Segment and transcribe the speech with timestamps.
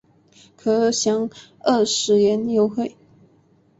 [0.57, 1.29] 可享
[1.59, 2.97] 二十元优惠